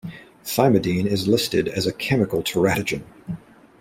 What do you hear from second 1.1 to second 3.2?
listed as a chemical teratogen.